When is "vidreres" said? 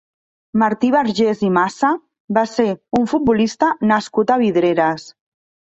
4.47-5.11